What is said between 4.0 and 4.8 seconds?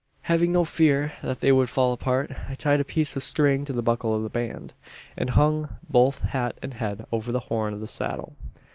of the band;